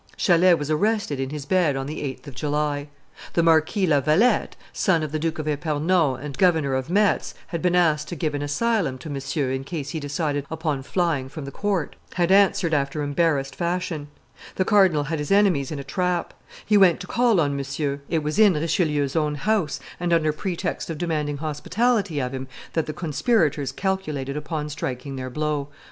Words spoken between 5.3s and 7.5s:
of Epernon and governor or Metz